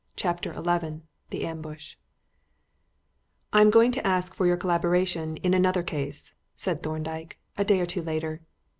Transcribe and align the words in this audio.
CHAPTER 0.15 0.51
XI 0.55 1.01
THE 1.29 1.45
AMBUSH 1.45 1.95
"I 3.53 3.61
am 3.61 3.69
going 3.69 3.91
to 3.91 4.07
ask 4.07 4.33
for 4.33 4.47
your 4.47 4.57
collaboration 4.57 5.37
in 5.37 5.53
another 5.53 5.83
case," 5.83 6.33
said 6.55 6.81
Thorndyke, 6.81 7.37
a 7.55 7.63
day 7.63 7.79
or 7.79 7.85
two 7.85 8.01
later. 8.01 8.41